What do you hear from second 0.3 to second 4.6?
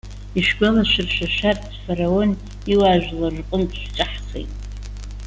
Ишәгәалашәыршәа! Шәарҭ Фараон иуаажәлар рҟынтә шәҿаҳхит.